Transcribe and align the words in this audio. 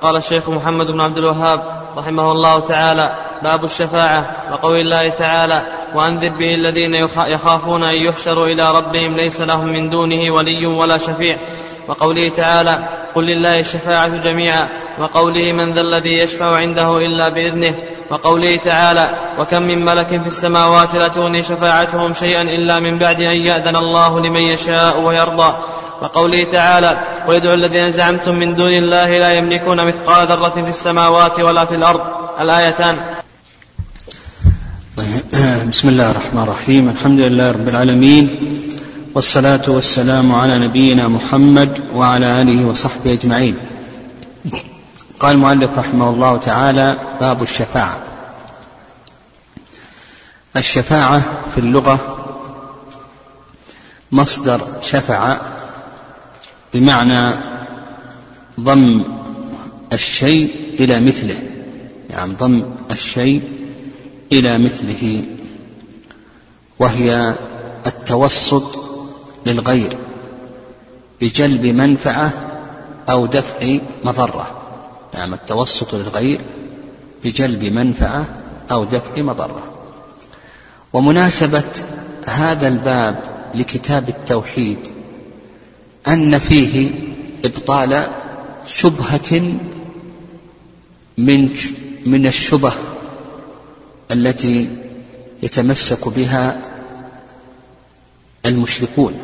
قال 0.00 0.16
الشيخ 0.16 0.48
محمد 0.48 0.90
بن 0.90 1.00
عبد 1.00 1.18
الوهاب 1.18 1.82
رحمه 1.96 2.32
الله 2.32 2.60
تعالى 2.60 3.14
باب 3.42 3.64
الشفاعة 3.64 4.36
وقول 4.52 4.80
الله 4.80 5.08
تعالى 5.08 5.62
وأنذر 5.94 6.28
به 6.28 6.54
الذين 6.54 6.94
يخافون 7.26 7.82
أن 7.82 7.94
يحشروا 7.94 8.46
إلى 8.46 8.76
ربهم 8.76 9.16
ليس 9.16 9.40
لهم 9.40 9.68
من 9.68 9.90
دونه 9.90 10.34
ولي 10.34 10.66
ولا 10.66 10.98
شفيع 10.98 11.38
وقوله 11.88 12.28
تعالى 12.28 12.88
قل 13.14 13.26
لله 13.26 13.60
الشفاعة 13.60 14.08
جميعا 14.08 14.68
وقوله 14.98 15.52
من 15.52 15.72
ذا 15.72 15.80
الذي 15.80 16.18
يشفع 16.18 16.56
عنده 16.56 16.98
إلا 16.98 17.28
بإذنه 17.28 17.74
وقوله 18.10 18.56
تعالى 18.56 19.10
وكم 19.38 19.62
من 19.62 19.84
ملك 19.84 20.06
في 20.06 20.26
السماوات 20.26 20.94
لا 20.94 21.08
تغني 21.08 21.42
شفاعتهم 21.42 22.14
شيئا 22.14 22.42
إلا 22.42 22.80
من 22.80 22.98
بعد 22.98 23.20
أن 23.20 23.36
يأذن 23.36 23.76
الله 23.76 24.20
لمن 24.20 24.42
يشاء 24.42 25.00
ويرضى 25.00 25.54
وقوله 26.02 26.44
تعالى 26.44 27.22
قل 27.26 27.34
ادعوا 27.34 27.54
الذين 27.54 27.92
زعمتم 27.92 28.34
من 28.34 28.54
دون 28.54 28.68
الله 28.68 29.18
لا 29.18 29.32
يملكون 29.32 29.86
مثقال 29.86 30.28
ذرة 30.28 30.48
في 30.48 30.68
السماوات 30.68 31.40
ولا 31.40 31.64
في 31.64 31.74
الأرض. 31.74 32.00
الآيتان. 32.40 32.96
بسم 35.70 35.88
الله 35.88 36.10
الرحمن 36.10 36.42
الرحيم. 36.42 36.88
الحمد 36.88 37.20
لله 37.20 37.50
رب 37.50 37.68
العالمين. 37.68 38.26
والصلاة 39.14 39.62
والسلام 39.68 40.34
على 40.34 40.58
نبينا 40.58 41.08
محمد 41.08 41.80
وعلى 41.94 42.42
آله 42.42 42.66
وصحبه 42.66 43.12
أجمعين. 43.12 43.56
قال 45.20 45.32
المؤلف 45.34 45.70
رحمه 45.78 46.10
الله 46.10 46.36
تعالى 46.36 46.96
باب 47.20 47.42
الشفاعة. 47.42 47.98
الشفاعة 50.56 51.22
في 51.54 51.58
اللغة 51.58 51.98
مصدر 54.12 54.60
شفع 54.82 55.36
بمعنى 56.74 57.34
ضم 58.60 59.02
الشيء 59.92 60.50
إلى 60.80 61.00
مثله. 61.00 61.42
يعني 62.10 62.34
ضم 62.34 62.62
الشيء 62.90 63.42
إلى 64.32 64.58
مثله. 64.58 65.24
وهي 66.78 67.34
التوسط 67.86 68.84
للغير 69.46 69.96
بجلب 71.20 71.66
منفعة 71.66 72.32
أو 73.10 73.26
دفع 73.26 73.78
مضرة. 74.04 74.62
نعم 75.14 75.34
التوسط 75.34 75.94
للغير 75.94 76.40
بجلب 77.24 77.64
منفعة 77.64 78.38
أو 78.70 78.84
دفع 78.84 79.22
مضرة. 79.22 79.62
ومناسبة 80.92 81.64
هذا 82.26 82.68
الباب 82.68 83.20
لكتاب 83.54 84.08
التوحيد 84.08 84.78
أن 86.08 86.38
فيه 86.38 86.90
إبطال 87.44 88.10
شبهة 88.66 89.58
من 91.18 91.56
من 92.06 92.26
الشبه 92.26 92.72
التي 94.10 94.68
يتمسك 95.42 96.08
بها 96.08 96.62
المشركون. 98.46 99.18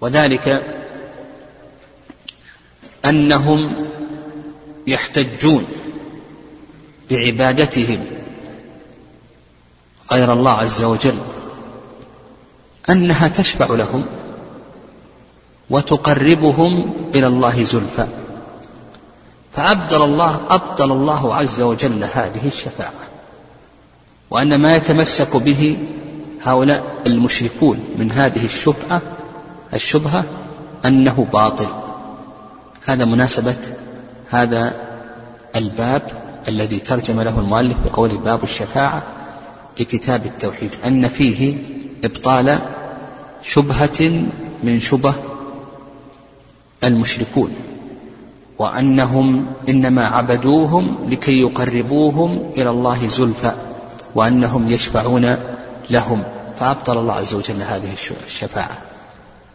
وذلك 0.00 0.62
أنهم 3.04 3.72
يحتجون 4.86 5.66
بعبادتهم 7.10 8.04
غير 10.12 10.32
الله 10.32 10.50
عز 10.50 10.82
وجل 10.82 11.18
أنها 12.90 13.28
تشفع 13.28 13.66
لهم. 13.74 14.06
وتقربهم 15.70 16.92
إلى 17.14 17.26
الله 17.26 17.64
زلفى. 17.64 18.06
فأبدل 19.52 20.02
الله 20.02 20.46
أبطل 20.50 20.92
الله 20.92 21.34
عز 21.34 21.60
وجل 21.60 22.04
هذه 22.04 22.46
الشفاعة. 22.46 22.92
وأن 24.30 24.54
ما 24.54 24.76
يتمسك 24.76 25.36
به 25.36 25.78
هؤلاء 26.42 27.02
المشركون 27.06 27.80
من 27.98 28.12
هذه 28.12 28.44
الشبهة 28.44 29.02
الشبهة 29.74 30.24
أنه 30.84 31.26
باطل. 31.32 31.66
هذا 32.86 33.04
مناسبة 33.04 33.56
هذا 34.30 34.74
الباب 35.56 36.02
الذي 36.48 36.78
ترجم 36.78 37.20
له 37.20 37.38
المؤلف 37.38 37.76
بقوله 37.84 38.18
باب 38.18 38.42
الشفاعة 38.42 39.02
لكتاب 39.80 40.26
التوحيد. 40.26 40.74
أن 40.86 41.08
فيه 41.08 41.56
إبطال 42.04 42.58
شبهة 43.42 44.22
من 44.62 44.80
شبه 44.80 45.14
المشركون 46.84 47.54
وأنهم 48.58 49.46
إنما 49.68 50.06
عبدوهم 50.06 50.96
لكي 51.08 51.40
يقربوهم 51.40 52.50
إلى 52.56 52.70
الله 52.70 53.08
زلفى 53.08 53.52
وأنهم 54.14 54.68
يشفعون 54.68 55.36
لهم. 55.90 56.24
فأبطل 56.60 56.98
الله 56.98 57.14
عز 57.14 57.34
وجل 57.34 57.62
هذه 57.62 57.92
الشفاعة 58.26 58.78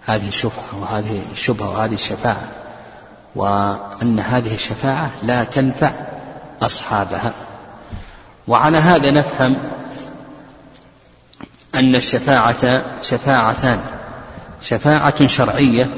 هذه 0.05 0.27
الشبهة 0.27 0.81
وهذه 0.81 1.21
الشبهة 1.31 1.69
وهذه 1.69 1.93
الشفاعة. 1.93 2.47
وأن 3.35 4.19
هذه 4.19 4.53
الشفاعة 4.53 5.09
لا 5.23 5.43
تنفع 5.43 5.91
أصحابها. 6.61 7.33
وعلى 8.47 8.77
هذا 8.77 9.11
نفهم 9.11 9.57
أن 11.75 11.95
الشفاعة 11.95 12.83
شفاعتان 13.01 13.79
شفاعة 14.61 15.27
شرعية 15.27 15.89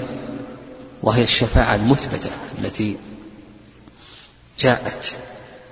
وهي 1.07 1.23
الشفاعة 1.23 1.75
المثبتة 1.75 2.29
التي 2.59 2.97
جاءت 4.59 5.13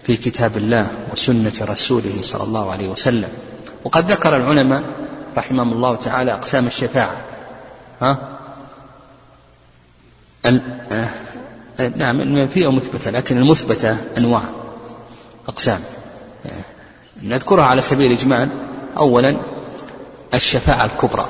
في 0.03 0.18
كتاب 0.18 0.57
الله 0.57 0.88
وسنة 1.12 1.53
رسوله 1.62 2.22
صلى 2.22 2.44
الله 2.44 2.72
عليه 2.72 2.88
وسلم. 2.88 3.29
وقد 3.84 4.12
ذكر 4.12 4.35
العلماء 4.35 4.84
رحمهم 5.38 5.74
الله 5.74 5.95
تعالى 5.95 6.34
أقسام 6.34 6.68
الشفاعة. 6.68 7.22
ها؟ 8.01 8.18
آه، 10.45 11.09
نعم 11.95 12.22
المنفية 12.22 12.72
مثبتة 12.72 13.12
لكن 13.12 13.38
المثبتة 13.38 13.97
أنواع 14.18 14.44
أقسام. 15.47 15.79
نذكرها 17.22 17.66
على 17.66 17.81
سبيل 17.81 18.12
الإجمال 18.12 18.50
أولا 18.97 19.38
الشفاعة 20.34 20.85
الكبرى 20.85 21.29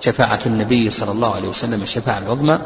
شفاعة 0.00 0.40
النبي 0.46 0.90
صلى 0.90 1.10
الله 1.12 1.34
عليه 1.34 1.48
وسلم 1.48 1.82
الشفاعة 1.82 2.18
العظمى. 2.18 2.58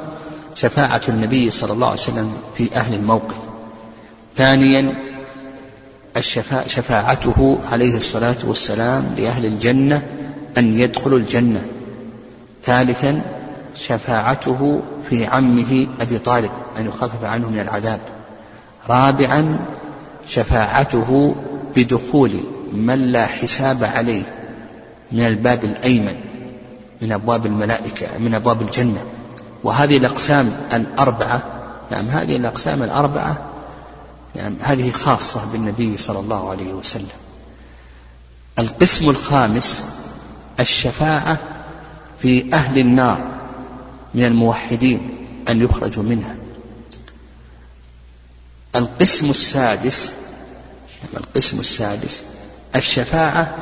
شفاعة 0.54 1.00
النبي 1.08 1.50
صلى 1.50 1.72
الله 1.72 1.86
عليه 1.86 2.00
وسلم 2.00 2.36
في 2.56 2.74
أهل 2.74 2.94
الموقف. 2.94 3.36
ثانيا 4.36 4.94
الشفاعة 6.16 6.68
شفاعته 6.68 7.58
عليه 7.72 7.94
الصلاة 7.94 8.36
والسلام 8.44 9.14
لأهل 9.18 9.46
الجنة 9.46 10.02
أن 10.58 10.78
يدخلوا 10.78 11.18
الجنة. 11.18 11.66
ثالثا 12.64 13.22
شفاعته 13.76 14.82
في 15.10 15.26
عمه 15.26 15.86
أبي 16.00 16.18
طالب 16.18 16.50
أن 16.78 16.86
يخفف 16.86 17.24
عنه 17.24 17.50
من 17.50 17.60
العذاب. 17.60 18.00
رابعا 18.88 19.58
شفاعته 20.28 21.34
بدخول 21.76 22.30
من 22.72 22.98
لا 22.98 23.26
حساب 23.26 23.84
عليه 23.84 24.22
من 25.12 25.26
الباب 25.26 25.64
الأيمن 25.64 26.14
من 27.02 27.12
أبواب 27.12 27.46
الملائكة 27.46 28.18
من 28.18 28.34
أبواب 28.34 28.62
الجنة. 28.62 29.04
وهذه 29.64 29.96
الأقسام 29.96 30.52
الأربعة 30.72 31.42
نعم 31.90 32.06
هذه 32.08 32.36
الأقسام 32.36 32.82
الأربعة 32.82 33.42
نعم 34.34 34.56
هذه 34.60 34.90
خاصة 34.90 35.44
بالنبي 35.52 35.96
صلى 35.96 36.18
الله 36.18 36.50
عليه 36.50 36.72
وسلم. 36.72 37.08
القسم 38.58 39.10
الخامس 39.10 39.84
الشفاعة 40.60 41.38
في 42.18 42.54
أهل 42.54 42.78
النار 42.78 43.24
من 44.14 44.24
الموحدين 44.24 45.10
أن 45.48 45.62
يخرجوا 45.62 46.02
منها. 46.04 46.36
القسم 48.76 49.30
السادس 49.30 50.12
القسم 51.16 51.60
السادس 51.60 52.22
الشفاعة 52.76 53.56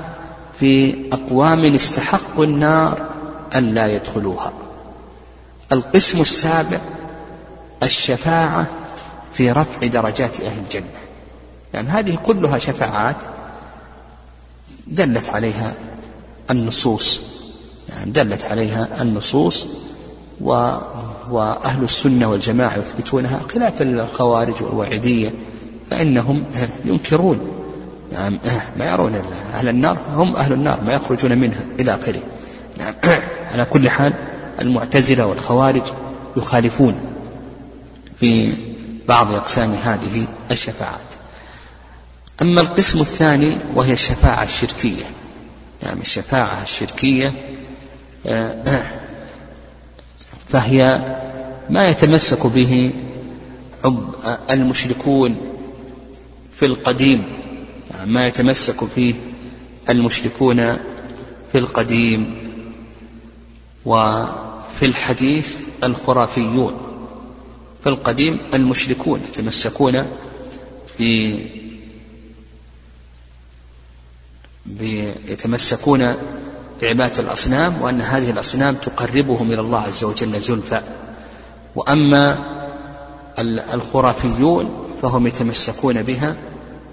في 0.58 0.96
أقوام 1.12 1.74
استحقوا 1.74 2.44
النار 2.44 3.10
أن 3.54 3.74
لا 3.74 3.86
يدخلوها. 3.86 4.52
القسم 5.72 6.20
السابع 6.20 6.78
الشفاعة 7.82 8.66
في 9.32 9.52
رفع 9.52 9.86
درجات 9.86 10.40
أهل 10.40 10.58
الجنة. 10.58 11.00
يعني 11.74 11.88
هذه 11.88 12.18
كلها 12.26 12.58
شفاعات 12.58 13.16
دلت 14.86 15.28
عليها 15.28 15.74
النصوص. 16.50 17.20
يعني 17.88 18.10
دلت 18.10 18.44
عليها 18.44 19.02
النصوص 19.02 19.66
و 20.40 20.50
وأهل 21.30 21.84
السنة 21.84 22.30
والجماعة 22.30 22.78
يثبتونها 22.78 23.40
خلاف 23.54 23.82
الخوارج 23.82 24.62
والوعيدية 24.62 25.30
فإنهم 25.90 26.44
ينكرون. 26.84 27.40
نعم 28.12 28.38
ما 28.76 28.92
يرون 28.92 29.22
أهل 29.54 29.68
النار 29.68 29.98
هم 30.16 30.36
أهل 30.36 30.52
النار 30.52 30.80
ما 30.80 30.92
يخرجون 30.92 31.38
منها 31.38 31.64
إلى 31.80 31.94
آخره. 31.94 32.22
نعم 32.78 32.94
على 33.52 33.64
كل 33.64 33.90
حال 33.90 34.12
المعتزلة 34.60 35.26
والخوارج 35.26 35.82
يخالفون 36.36 37.00
في 38.20 38.52
بعض 39.08 39.34
أقسام 39.34 39.72
هذه 39.72 40.26
الشفاعات. 40.50 41.00
أما 42.42 42.60
القسم 42.60 43.00
الثاني 43.00 43.56
وهي 43.74 43.92
الشفاعة 43.92 44.44
الشركية. 44.44 45.04
يعني 45.82 46.00
الشفاعة 46.00 46.62
الشركية 46.62 47.32
آه، 48.26 48.82
فهي 50.48 50.98
ما 51.70 51.88
يتمسك 51.88 52.46
به 52.46 52.90
المشركون 54.50 55.36
في 56.52 56.66
القديم. 56.66 57.24
يعني 57.90 58.10
ما 58.12 58.26
يتمسك 58.26 58.84
فيه 58.84 59.14
المشركون 59.88 60.76
في 61.52 61.58
القديم. 61.58 62.36
وفي 64.70 64.86
الحديث 64.86 65.56
الخرافيون 65.84 66.74
في 67.82 67.88
القديم 67.88 68.38
المشركون 68.54 69.20
يتمسكون 69.28 70.06
يتمسكون 75.28 76.14
بعبادة 76.82 77.20
الأصنام 77.22 77.82
وأن 77.82 78.00
هذه 78.00 78.30
الأصنام 78.30 78.74
تقربهم 78.74 79.52
إلى 79.52 79.60
الله 79.60 79.78
عز 79.80 80.04
وجل 80.04 80.40
زلفى. 80.40 80.80
وأما 81.76 82.38
الخرافيون 83.74 84.86
فهم 85.02 85.26
يتمسكون 85.26 86.02
بها 86.02 86.36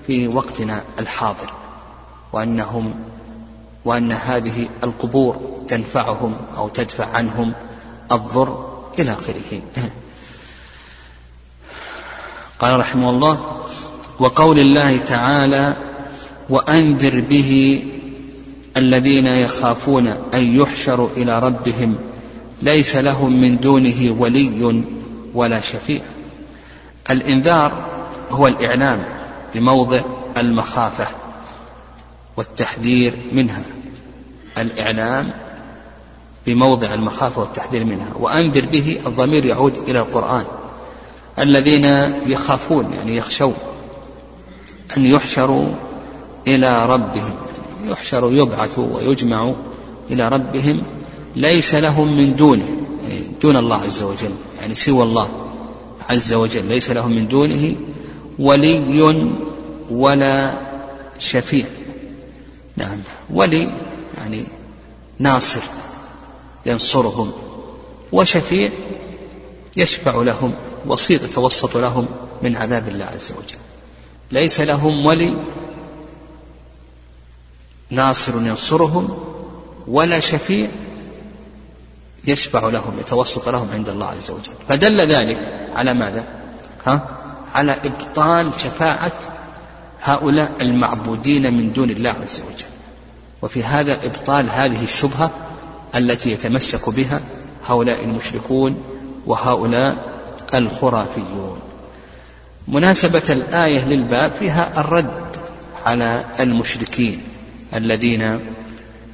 في 0.08 0.28
وقتنا 0.28 0.84
الحاضر. 1.00 1.54
وأنهم 2.34 2.94
وأن 3.86 4.12
هذه 4.12 4.70
القبور 4.84 5.38
تنفعهم 5.68 6.36
أو 6.58 6.70
تدفع 6.70 7.06
عنهم 7.06 7.54
الضر 8.12 8.80
إلى 9.00 9.12
آخره. 9.12 9.62
قال 12.60 12.80
رحمه 12.80 13.10
الله 13.10 13.62
وقول 14.20 14.60
الله 14.60 14.98
تعالى 14.98 15.76
وأنذر 16.50 17.20
به 17.20 17.84
الذين 18.78 19.26
يخافون 19.26 20.08
أن 20.08 20.60
يحشروا 20.60 21.10
إلى 21.18 21.40
ربهم 21.40 21.96
ليس 22.62 22.96
لهم 22.96 23.42
من 23.42 23.58
دونه 23.58 24.16
ولي 24.20 24.84
ولا 25.34 25.62
شفيع. 25.62 26.02
الإنذار 27.10 27.86
هو 28.30 28.48
الإعلام 28.48 29.06
بموضع 29.56 30.02
المخافة 30.38 31.08
والتحذير 32.38 33.14
منها. 33.32 33.64
الإعلام 34.58 35.47
بموضع 36.48 36.94
المخافة 36.94 37.42
والتحذير 37.42 37.86
منها 37.86 38.10
وأنذر 38.20 38.66
به 38.66 39.00
الضمير 39.08 39.46
يعود 39.46 39.78
إلى 39.88 40.00
القرآن. 40.00 40.46
الذين 41.40 41.86
يخافون 42.32 42.94
يعني 42.94 43.16
يخشون 43.16 43.54
أن 44.98 45.06
يحشروا 45.06 45.68
إلى 46.48 46.86
ربهم 46.86 47.34
يحشر 47.88 48.30
يبعث 48.34 48.80
ويجمع 48.80 49.54
إلى 50.12 50.30
ربهم 50.30 50.82
ليس 51.36 51.76
لهم 51.76 52.18
من 52.18 52.36
دونه 52.36 52.66
يعني 53.04 53.22
دون 53.42 53.58
الله 53.58 53.82
عز 53.82 54.04
وجل 54.04 54.32
يعني 54.62 54.76
سوى 54.76 55.04
الله 55.04 55.30
عز 56.10 56.34
وجل 56.34 56.66
ليس 56.66 56.92
لهم 56.92 57.12
من 57.12 57.28
دونه 57.28 57.76
ولي 58.40 59.36
ولا 59.90 60.62
شفيع. 61.20 61.66
نعم 62.78 62.98
ولي 63.30 63.70
يعني 64.18 64.44
ناصر. 65.20 65.62
ينصرهم 66.68 67.32
وشفيع 68.12 68.72
يشفع 69.78 70.16
لهم 70.16 70.54
وسيط 70.86 71.24
يتوسط 71.24 71.78
لهم 71.78 72.08
من 72.42 72.56
عذاب 72.56 72.88
الله 72.88 73.06
عز 73.06 73.32
وجل. 73.32 73.58
ليس 74.32 74.60
لهم 74.60 75.06
ولي 75.06 75.34
ناصر 77.90 78.34
ينصرهم 78.36 79.20
ولا 79.88 80.20
شفيع 80.20 80.68
يشفع 82.28 82.68
لهم 82.70 83.00
يتوسط 83.00 83.50
لهم 83.50 83.70
عند 83.74 83.90
الله 83.90 84.06
عز 84.06 84.32
وجل. 84.32 84.52
فدل 84.70 85.02
ذلك 85.02 85.70
على 85.76 85.94
ماذا؟ 85.94 86.28
ها؟ 86.86 87.10
على 87.56 87.72
إبطال 87.72 88.54
شفاعة 88.54 89.20
هؤلاء 90.02 90.52
المعبودين 90.62 91.54
من 91.54 91.74
دون 91.74 91.90
الله 91.90 92.10
عز 92.10 92.42
وجل. 92.42 92.66
وفي 93.42 93.64
هذا 93.64 94.06
إبطال 94.06 94.50
هذه 94.50 94.84
الشبهة 94.84 95.32
التي 95.96 96.32
يتمسك 96.32 96.90
بها 96.90 97.22
هؤلاء 97.68 98.04
المشركون 98.04 98.78
وهؤلاء 99.26 99.98
الخرافيون. 100.54 101.60
مناسبة 102.68 103.24
الآية 103.30 103.86
للباب 103.86 104.32
فيها 104.32 104.80
الرد 104.80 105.38
على 105.86 106.26
المشركين 106.40 107.22
الذين 107.74 108.40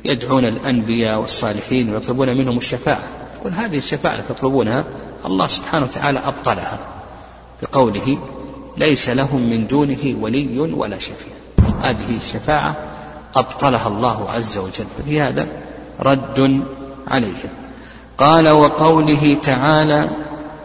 يدعون 0.06 0.46
الأنبياء 0.46 1.20
والصالحين 1.20 1.94
ويطلبون 1.94 2.38
منهم 2.38 2.58
الشفاعة. 2.58 3.04
يقول 3.40 3.54
هذه 3.54 3.78
الشفاعة 3.78 4.16
التي 4.16 4.34
تطلبونها 4.34 4.86
الله 5.26 5.48
سبحانه 5.48 5.86
وتعالى 5.86 6.20
أبطلها 6.20 6.80
بقوله 7.62 8.18
ليس 8.78 9.10
لهم 9.10 9.50
من 9.50 9.68
دونه 9.68 10.16
ولي 10.20 10.60
ولا 10.60 11.00
شفيع. 11.00 11.34
هذه 11.82 12.18
الشفاعة 12.18 12.76
أبطلها 13.36 13.88
الله 13.88 14.30
عز 14.30 14.58
وجل. 14.58 14.86
ففي 14.98 15.22
هذا 15.22 15.48
رد 16.00 16.64
عليهم 17.08 17.50
قال 18.18 18.50
وقوله 18.50 19.38
تعالى 19.44 20.10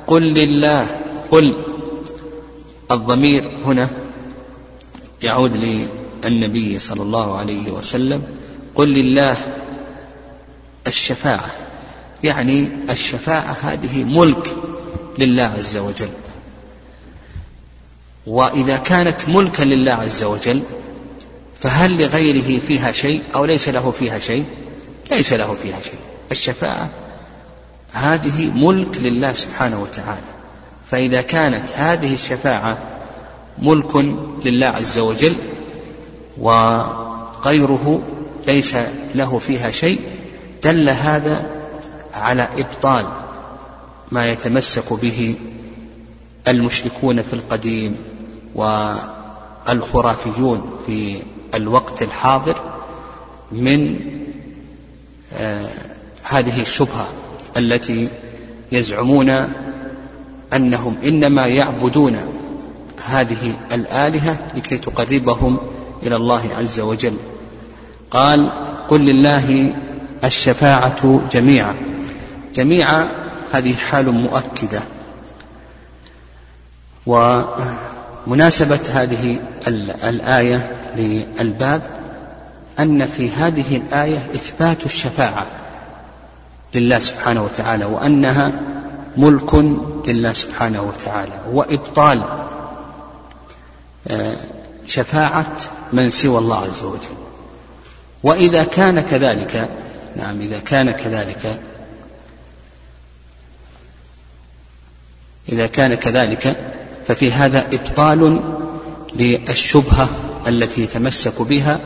قل 0.07 0.23
لله. 0.23 0.87
قل. 1.31 1.57
الضمير 2.91 3.57
هنا 3.65 3.91
يعود 5.23 5.85
للنبي 6.25 6.79
صلى 6.79 7.03
الله 7.03 7.39
عليه 7.39 7.71
وسلم 7.71 8.23
قل 8.75 8.89
لله. 8.89 9.37
الشفاعة. 10.87 11.51
يعني 12.25 12.69
الشفاعة 12.91 13.57
هذه 13.63 14.05
ملك 14.05 14.57
لله 15.19 15.53
عز 15.59 15.77
وجل. 15.77 16.11
وإذا 18.27 18.77
كانت 18.77 19.29
ملكا 19.29 19.63
لله 19.63 19.93
عز 19.93 20.25
وجل 20.25 20.63
فهل 21.61 22.03
لغيره 22.03 22.61
فيها 22.61 22.93
شيء 22.93 23.23
أو 23.35 23.45
ليس 23.45 23.69
له 23.69 23.91
فيها 23.91 24.19
شيء؟ 24.19 24.45
ليس 25.11 25.33
له 25.33 25.55
فيها 25.55 25.81
شيء. 25.81 25.99
الشفاعة 26.33 26.89
هذه 27.93 28.51
ملك 28.51 28.99
لله 28.99 29.33
سبحانه 29.33 29.83
وتعالى. 29.83 30.39
فإذا 30.91 31.21
كانت 31.23 31.69
هذه 31.75 32.15
الشفاعة 32.15 32.79
ملك 33.59 33.97
لله 34.45 34.67
عز 34.67 34.99
وجل 34.99 35.37
وغيره 36.39 38.03
ليس 38.47 38.77
له 39.15 39.39
فيها 39.39 39.71
شيء 39.71 40.01
دل 40.65 40.89
هذا 40.89 41.51
على 42.15 42.49
إبطال 42.59 43.07
ما 44.13 44.31
يتمسك 44.31 44.93
به 44.93 45.35
المشركون 46.49 47.23
في 47.23 47.33
القديم 47.33 47.97
والخرافيون 49.69 50.79
في 50.87 51.23
الوقت 51.55 52.03
الحاضر 52.03 52.57
من 53.53 54.01
هذه 56.25 56.61
الشبهة 56.61 57.09
التي 57.57 58.09
يزعمون 58.73 59.31
أنهم 60.53 60.97
إنما 61.05 61.47
يعبدون 61.47 62.17
هذه 63.07 63.57
الآلهة 63.73 64.39
لكي 64.57 64.79
تقربهم 64.79 65.59
إلى 66.03 66.17
الله 66.17 66.43
عز 66.59 66.81
وجل. 66.81 67.17
قال 68.11 68.53
قل 68.89 69.01
لله 69.01 69.75
الشفاعة 70.25 71.21
جميعا. 71.33 71.75
جميعا 72.55 73.09
هذه 73.53 73.75
حال 73.75 74.11
مؤكدة. 74.11 74.81
ومناسبة 77.07 78.81
هذه 78.93 79.37
الآية 80.05 80.71
للباب 80.97 81.98
أن 82.81 83.07
في 83.07 83.31
هذه 83.31 83.77
الآية 83.77 84.31
إثبات 84.35 84.87
الشفاعة 84.87 85.47
لله 86.75 86.99
سبحانه 86.99 87.45
وتعالى 87.45 87.85
وأنها 87.85 88.53
ملك 89.17 89.55
لله 90.09 90.33
سبحانه 90.33 90.83
وتعالى 90.83 91.41
وإبطال 91.53 92.23
آه، 94.09 94.37
شفاعة 94.87 95.57
من 95.93 96.11
سوى 96.11 96.39
الله 96.39 96.59
عز 96.59 96.83
وجل. 96.83 97.17
وإذا 98.23 98.65
كان 98.65 99.01
كذلك 99.01 99.71
نعم 100.17 100.41
إذا 100.41 100.59
كان 100.59 100.91
كذلك 100.91 101.61
إذا 105.49 105.67
كان 105.67 105.95
كذلك 105.95 106.57
ففي 107.07 107.33
هذا 107.33 107.67
إبطال 107.73 108.41
للشبهة 109.15 110.09
التي 110.47 110.87
تمسك 110.87 111.43
بها 111.43 111.81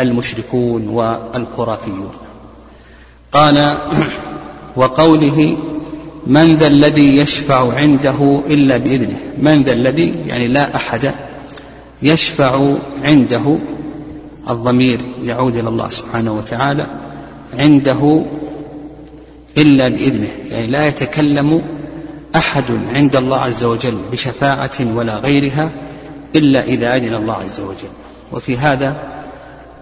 المشركون 0.00 0.88
والخرافيون. 0.88 2.10
قال 3.32 3.78
وقوله 4.76 5.56
من 6.26 6.56
ذا 6.56 6.66
الذي 6.66 7.16
يشفع 7.16 7.72
عنده 7.74 8.42
إلا 8.46 8.76
بإذنه 8.76 9.18
من 9.38 9.62
ذا 9.62 9.72
الذي 9.72 10.14
يعني 10.26 10.48
لا 10.48 10.76
أحد 10.76 11.14
يشفع 12.02 12.74
عنده 13.02 13.58
الضمير 14.50 15.00
يعود 15.22 15.56
إلى 15.56 15.68
الله 15.68 15.88
سبحانه 15.88 16.32
وتعالى 16.32 16.86
عنده 17.58 18.24
إلا 19.58 19.88
بإذنه 19.88 20.28
يعني 20.50 20.66
لا 20.66 20.86
يتكلم 20.86 21.62
أحد 22.36 22.64
عند 22.94 23.16
الله 23.16 23.38
عز 23.38 23.64
وجل 23.64 23.98
بشفاعة 24.12 24.94
ولا 24.94 25.16
غيرها 25.16 25.70
إلا 26.36 26.64
إذا 26.64 26.96
أذن 26.96 27.14
الله 27.14 27.34
عز 27.34 27.60
وجل. 27.60 27.92
وفي 28.32 28.56
هذا 28.56 29.21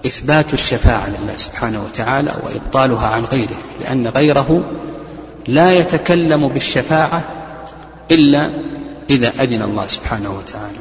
إثبات 0.07 0.55
الشفاعة 0.55 1.09
لله 1.09 1.37
سبحانه 1.37 1.85
وتعالى 1.85 2.35
وإبطالها 2.43 3.07
عن 3.07 3.25
غيره 3.25 3.59
لأن 3.81 4.09
غيره 4.09 4.65
لا 5.47 5.73
يتكلم 5.73 6.49
بالشفاعة 6.49 7.23
إلا 8.11 8.51
إذا 9.11 9.29
أذن 9.29 9.63
الله 9.63 9.87
سبحانه 9.87 10.31
وتعالى. 10.31 10.79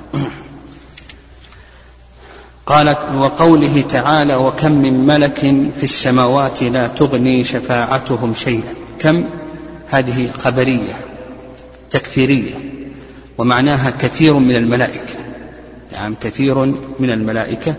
قالت 2.65 2.99
وقوله 3.15 3.81
تعالى 3.81 4.35
وكم 4.35 4.71
من 4.71 5.07
ملك 5.07 5.39
في 5.77 5.83
السماوات 5.83 6.63
لا 6.63 6.87
تغني 6.87 7.43
شفاعتهم 7.43 8.33
شيئا. 8.33 8.73
كم؟ 8.99 9.23
هذه 9.87 10.31
خبرية 10.31 10.93
تكثيريه 11.89 12.51
ومعناها 13.37 13.89
كثير 13.89 14.33
من 14.33 14.55
الملائكة. 14.55 15.15
يعني 15.91 16.15
كثير 16.21 16.65
من 16.99 17.09
الملائكة 17.09 17.75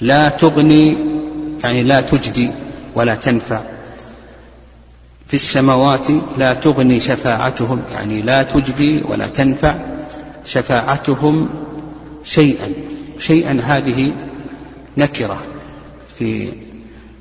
لا 0.00 0.28
تغني 0.28 0.96
يعني 1.64 1.82
لا 1.82 2.00
تجدي 2.00 2.50
ولا 2.94 3.14
تنفع. 3.14 3.60
في 5.28 5.34
السماوات 5.34 6.06
لا 6.38 6.54
تغني 6.54 7.00
شفاعتهم 7.00 7.82
يعني 7.94 8.22
لا 8.22 8.42
تجدي 8.42 9.02
ولا 9.08 9.26
تنفع 9.26 9.76
شفاعتهم 10.44 11.48
شيئا. 12.24 12.72
شيئا 13.18 13.60
هذه 13.64 14.12
نكرة 14.96 15.38
في 16.18 16.48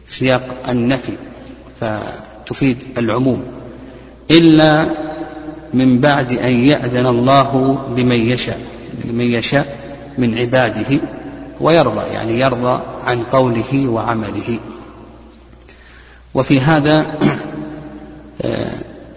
سياق 0.06 0.70
النفي 0.70 1.13
فتفيد 1.82 2.84
العموم. 2.98 3.44
إلا 4.32 5.03
من 5.74 6.00
بعد 6.00 6.32
أن 6.32 6.51
يأذن 6.51 7.06
الله 7.06 7.80
لمن 7.98 8.15
يشاء 8.15 8.60
لمن 9.06 9.25
يشاء 9.25 9.77
من 10.18 10.38
عباده. 10.38 11.00
ويرضى 11.62 12.13
يعني 12.13 12.39
يرضى 12.39 12.81
عن 13.03 13.24
قوله 13.24 13.88
وعمله. 13.88 14.60
وفي 16.33 16.60
هذا 16.60 17.17
آه، 18.41 18.72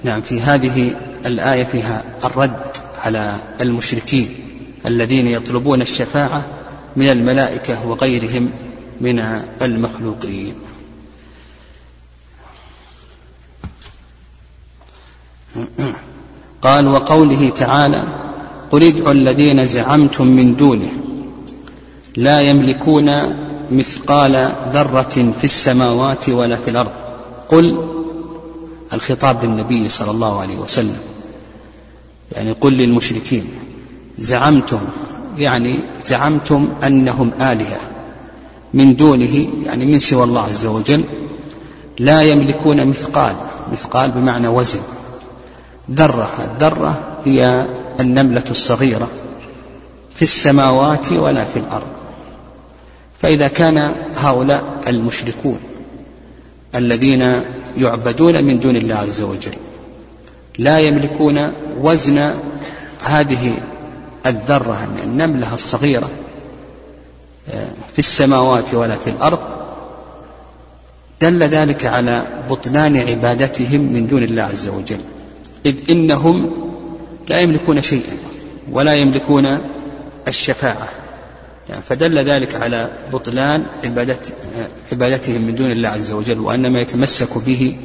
نعم 0.05 0.21
في 0.21 0.41
هذه 0.41 0.97
الآية 1.27 1.65
فيها 1.65 2.05
الرد 2.25 2.77
على 2.99 3.37
المشركين 3.61 4.35
الذين 4.87 5.27
يطلبون 5.27 5.83
الشفاعة 5.83 6.47
من 6.97 7.11
الملائكة 7.11 7.87
وغيرهم 7.87 8.51
من 9.01 9.19
المخلوقين. 9.63 10.55
قال 16.63 16.89
وقوله 16.89 17.51
تعالى 17.51 18.03
قل 18.71 18.83
ادعوا 18.83 19.13
الذين 19.13 19.65
زعمتم 19.65 20.27
من 20.27 20.57
دونه 20.57 20.93
لا 22.17 22.41
يملكون 22.41 23.37
مثقال 23.71 24.53
ذرة 24.73 25.33
في 25.39 25.45
السماوات 25.45 26.29
ولا 26.29 26.57
في 26.57 26.71
الأرض. 26.71 26.91
قل 27.49 27.79
الخطاب 28.93 29.45
للنبي 29.45 29.89
صلى 29.89 30.11
الله 30.11 30.41
عليه 30.41 30.57
وسلم. 30.57 30.97
يعني 32.33 32.53
قل 32.53 32.73
للمشركين 32.73 33.45
زعمتم 34.19 34.81
يعني 35.39 35.75
زعمتم 36.05 36.69
أنهم 36.87 37.31
آلهة. 37.41 37.81
من 38.75 38.97
دونه 38.97 39.49
يعني 39.67 39.85
من 39.85 39.99
سوى 39.99 40.25
الله 40.25 40.43
عز 40.43 40.67
وجل 40.67 41.05
لا 41.99 42.23
يملكون 42.23 42.87
مثقال. 42.87 43.37
مثقال 43.73 44.11
بمعنى 44.11 44.49
وزن. 44.49 44.81
ذرة 45.91 46.31
الذرة 46.45 47.19
هي 47.25 47.67
النملة 48.01 48.45
الصغيرة 48.51 49.09
في 50.15 50.23
السماوات 50.23 51.13
ولا 51.13 51.45
في 51.45 51.59
الأرض. 51.59 51.96
فإذا 53.19 53.49
كان 53.49 53.95
هؤلاء 54.17 54.65
المشركون 54.87 55.59
الذين 56.75 57.43
يعبدون 57.77 58.45
من 58.45 58.61
دون 58.61 58.77
الله 58.77 58.95
عز 58.95 59.23
وجل 59.23 59.55
لا 60.59 60.79
يملكون 60.79 61.53
وزن 61.81 62.35
هذه 63.05 63.53
الذرة 64.27 64.89
النملة 65.05 65.55
الصغيرة 65.55 66.11
آه، 67.51 67.69
في 67.93 67.99
السماوات 67.99 68.75
ولا 68.75 68.97
في 68.97 69.11
الأرض 69.11 69.39
دل 71.21 71.43
ذلك 71.43 71.87
على 71.87 72.23
بطلان 72.51 72.97
عبادتهم 72.97 73.81
من 73.81 74.07
دون 74.07 74.23
الله 74.23 74.43
عز 74.43 74.69
وجل. 74.69 75.01
إذ 75.67 75.75
إنهم 75.91 76.51
لا 77.29 77.41
يملكون 77.41 77.83
شيئا 77.83 78.17
ولا 78.73 78.95
يملكون 78.95 79.59
الشفاعة. 80.29 80.89
يعني 81.69 81.83
فدل 81.83 82.31
ذلك 82.31 82.55
على 82.55 82.91
بطلان 83.13 83.65
عبادت 83.85 84.33
عبادتهم 84.93 85.43
من 85.43 85.55
دون 85.55 85.71
الله 85.71 85.89
عز 85.89 86.13
وجل 86.13 86.41
وأن 86.41 86.73
ما 86.73 86.81
يتمسك 86.81 87.39
به 87.39 87.77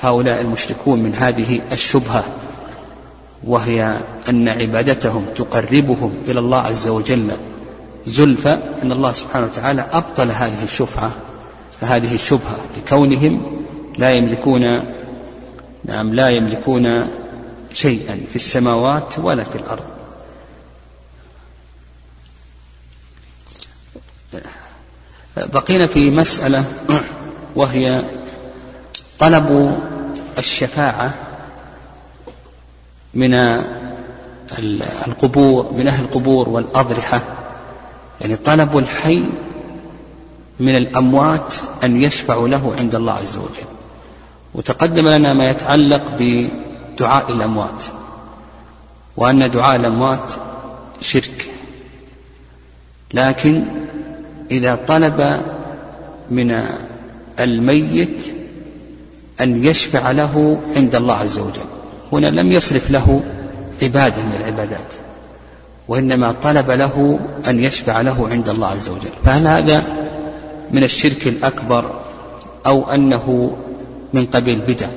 هؤلاء 0.00 0.40
المشركون 0.40 0.98
من 1.00 1.14
هذه 1.14 1.60
الشبهة 1.72 2.24
وهي 3.44 3.96
أن 4.28 4.48
عبادتهم 4.48 5.24
تقربهم 5.36 6.14
إلى 6.28 6.40
الله 6.40 6.58
عز 6.58 6.88
وجل 6.88 7.30
زلفى 8.06 8.58
أن 8.82 8.92
الله 8.92 9.12
سبحانه 9.12 9.46
وتعالى 9.46 9.86
أبطل 9.92 10.30
هذه 10.30 10.64
الشفعة 10.64 11.10
هذه 11.80 12.14
الشبهة 12.14 12.58
لكونهم 12.76 13.62
لا 13.98 14.10
يملكون 14.10 14.82
نعم 15.84 16.14
لا 16.14 16.30
يملكون 16.30 17.06
شيئا 17.72 18.20
في 18.28 18.36
السماوات 18.36 19.18
ولا 19.18 19.44
في 19.44 19.56
الأرض. 19.56 19.84
بقينا 25.36 25.86
في 25.86 26.10
مسألة 26.10 26.64
وهي 27.56 28.02
طلب 29.18 29.78
الشفاعة 30.38 31.14
من 33.14 33.34
القبور 35.06 35.72
من 35.72 35.88
أهل 35.88 36.04
القبور 36.04 36.48
والأضرحة. 36.48 37.20
يعني 38.20 38.36
طلب 38.36 38.78
الحي 38.78 39.24
من 40.60 40.76
الأموات 40.76 41.54
أن 41.84 42.02
يشفعوا 42.02 42.48
له 42.48 42.74
عند 42.78 42.94
الله 42.94 43.12
عز 43.12 43.36
وجل. 43.36 43.66
وتقدم 44.54 45.08
لنا 45.08 45.32
ما 45.32 45.50
يتعلق 45.50 46.02
بدعاء 46.18 47.32
الأموات 47.32 47.84
وأن 49.16 49.50
دعاء 49.50 49.76
الأموات 49.76 50.32
شرك. 51.00 51.50
لكن 53.14 53.79
إذا 54.50 54.74
طلب 54.74 55.40
من 56.30 56.62
الميت 57.40 58.32
أن 59.40 59.64
يشفع 59.64 60.10
له 60.10 60.60
عند 60.76 60.94
الله 60.94 61.14
عز 61.14 61.38
وجل. 61.38 61.68
هنا 62.12 62.26
لم 62.26 62.52
يصرف 62.52 62.90
له 62.90 63.22
عبادة 63.82 64.22
من 64.22 64.34
العبادات 64.40 64.94
وإنما 65.88 66.32
طلب 66.32 66.70
له 66.70 67.20
أن 67.48 67.58
يشفع 67.58 68.00
له 68.00 68.28
عند 68.28 68.48
الله 68.48 68.66
عز 68.66 68.88
وجل. 68.88 69.10
فهل 69.24 69.46
هذا 69.46 69.82
من 70.70 70.84
الشرك 70.84 71.28
الأكبر 71.28 72.00
أو 72.66 72.90
أنه 72.90 73.56
من 74.12 74.26
قبيل 74.26 74.60
بدع؟ 74.60 74.88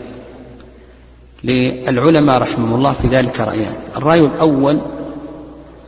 للعلماء 1.43 2.41
رحمهم 2.41 2.75
الله 2.75 2.91
في 2.91 3.07
ذلك 3.07 3.39
رأيان. 3.39 3.73
الرأي 3.97 4.19
الأول 4.19 4.81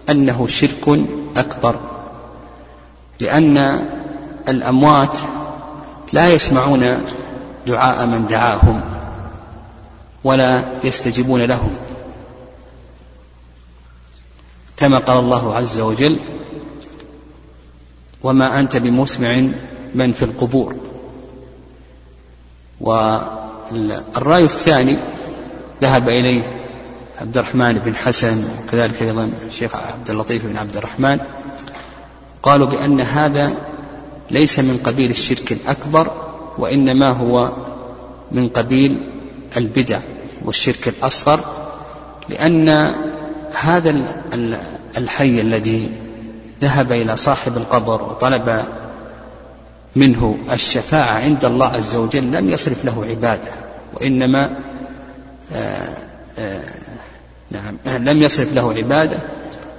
أنه 0.10 0.48
شرك 0.48 1.00
أكبر. 1.38 1.80
لأن 3.20 3.88
الأموات 4.50 5.18
لا 6.14 6.30
يسمعون 6.30 7.02
دعاء 7.68 8.06
من 8.06 8.28
دعاهم 8.28 8.82
ولا 10.24 10.64
يستجيبون 10.84 11.42
لهم. 11.42 11.76
كما 14.78 14.98
قال 14.98 15.20
الله 15.20 15.56
عز 15.56 15.80
وجل 15.80 16.20
وما 18.24 18.60
أنت 18.60 18.78
بمسمع 18.78 19.48
من 19.96 20.14
في 20.14 20.26
القبور. 20.26 20.76
والرأي 22.82 24.44
الثاني 24.44 24.98
ذهب 25.82 26.10
إليه 26.10 26.62
عبد 27.22 27.38
الرحمن 27.38 27.74
بن 27.74 27.96
حسن 27.96 28.46
وكذلك 28.64 29.02
أيضا 29.02 29.32
الشيخ 29.48 29.76
عبد 29.76 30.10
اللطيف 30.10 30.46
بن 30.46 30.58
عبد 30.58 30.78
الرحمن. 30.78 31.20
قالوا 32.46 32.68
بأن 32.68 33.02
هذا 33.02 33.52
ليس 34.32 34.60
من 34.60 34.80
قبيل 34.86 35.10
الشرك 35.10 35.52
الأكبر 35.52 36.12
وإنما 36.58 37.10
هو 37.10 37.52
من 38.32 38.50
قبيل 38.50 38.98
البدع 39.58 40.00
والشرك 40.46 40.88
الأصغر 40.88 41.40
لأن 42.30 42.94
هذا 43.62 44.02
الحي 44.98 45.42
الذي 45.42 45.92
ذهب 46.62 46.92
إلى 46.92 47.16
صاحب 47.16 47.58
القبر 47.58 48.04
وطلب 48.04 48.64
منه 49.96 50.38
الشفاعة 50.52 51.14
عند 51.14 51.46
الله 51.46 51.66
عز 51.66 51.96
وجل 51.96 52.32
لم 52.32 52.50
يصرف 52.50 52.86
له 52.86 53.06
عبادة 53.10 53.52
وإنما 53.94 54.50
آآ 55.54 55.88
آآ 56.40 56.62
نعم 57.52 57.78
لم 58.10 58.22
يصرف 58.22 58.54
له 58.54 58.74
عبادة 58.74 59.18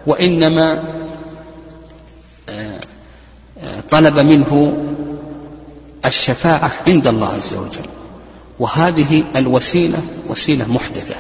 وإنما 0.07 0.83
طلب 3.91 4.19
منه 4.19 4.77
الشفاعة 6.05 6.73
عند 6.87 7.07
الله 7.07 7.29
عز 7.29 7.55
وجل. 7.55 7.87
وهذه 8.59 9.25
الوسيلة 9.37 10.03
وسيلة 10.29 10.73
محدثة. 10.73 11.17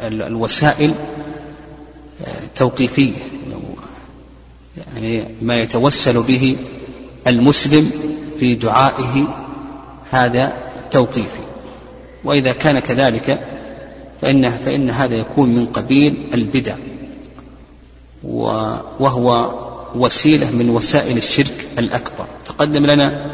والوسائل 0.00 0.94
توقيفية. 2.54 3.16
يعني 4.94 5.24
ما 5.42 5.60
يتوسل 5.60 6.22
به 6.22 6.56
المسلم 7.26 7.90
في 8.38 8.54
دعائه 8.54 9.26
هذا 10.10 10.52
توقيفي. 10.90 11.42
وإذا 12.24 12.52
كان 12.52 12.78
كذلك 12.78 13.51
فإن, 14.22 14.50
فإن 14.50 14.90
هذا 14.90 15.14
يكون 15.14 15.54
من 15.54 15.66
قبيل 15.66 16.30
البدع 16.34 16.76
وهو 19.00 19.50
وسيلة 19.94 20.50
من 20.50 20.70
وسائل 20.70 21.16
الشرك 21.16 21.66
الأكبر. 21.78 22.26
تقدم 22.44 22.86
لنا 22.86 23.30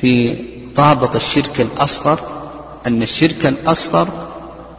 في 0.00 0.36
ضابط 0.76 1.14
الشرك 1.14 1.60
الأصغر 1.60 2.20
أن 2.86 3.02
الشرك 3.02 3.46
الأصغر 3.46 4.08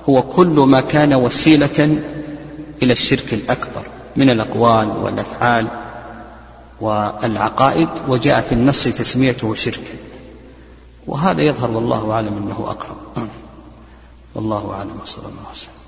هو 0.09 0.21
كل 0.21 0.47
ما 0.47 0.81
كان 0.81 1.13
وسيلة 1.13 2.01
إلى 2.83 2.93
الشرك 2.93 3.33
الأكبر 3.33 3.83
من 4.15 4.29
الأقوال 4.29 4.87
والأفعال 4.87 5.67
والعقائد 6.81 7.89
وجاء 8.07 8.41
في 8.41 8.51
النص 8.51 8.83
تسميته 8.83 9.53
شركا 9.53 9.93
وهذا 11.07 11.41
يظهر 11.41 11.71
والله 11.71 12.11
أعلم 12.11 12.37
أنه 12.37 12.69
أقرب. 12.69 13.27
والله 14.35 14.73
أعلم 14.73 14.99
وصلى 15.01 15.27
الله 15.27 15.51
وسلم. 15.51 15.80